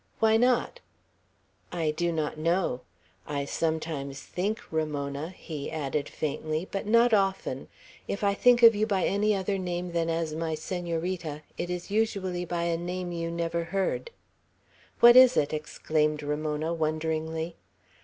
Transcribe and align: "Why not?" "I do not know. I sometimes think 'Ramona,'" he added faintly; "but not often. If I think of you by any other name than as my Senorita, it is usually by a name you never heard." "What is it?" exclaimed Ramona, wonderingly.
"Why 0.17 0.35
not?" 0.35 0.79
"I 1.71 1.91
do 1.91 2.11
not 2.11 2.35
know. 2.35 2.81
I 3.27 3.45
sometimes 3.45 4.19
think 4.19 4.59
'Ramona,'" 4.71 5.29
he 5.29 5.69
added 5.69 6.09
faintly; 6.09 6.67
"but 6.71 6.87
not 6.87 7.13
often. 7.13 7.67
If 8.07 8.23
I 8.23 8.33
think 8.33 8.63
of 8.63 8.73
you 8.73 8.87
by 8.87 9.05
any 9.05 9.35
other 9.35 9.59
name 9.59 9.91
than 9.91 10.09
as 10.09 10.33
my 10.33 10.55
Senorita, 10.55 11.43
it 11.55 11.69
is 11.69 11.91
usually 11.91 12.45
by 12.45 12.63
a 12.63 12.77
name 12.77 13.11
you 13.11 13.29
never 13.29 13.65
heard." 13.65 14.09
"What 15.01 15.15
is 15.15 15.37
it?" 15.37 15.53
exclaimed 15.53 16.23
Ramona, 16.23 16.73
wonderingly. 16.73 17.57